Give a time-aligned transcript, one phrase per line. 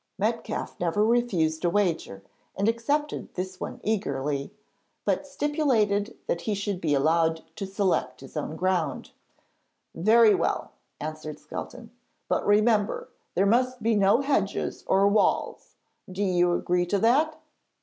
[0.17, 2.23] Metcalfe never refused a wager
[2.55, 4.51] and accepted this one eagerly,
[5.05, 9.11] but stipulated that he should be allowed to select his own ground.
[9.93, 11.91] 'Very well,' answered Skelton;
[12.27, 15.75] 'but remember there must be no hedges or walls.
[16.11, 17.39] Do you agree to that?'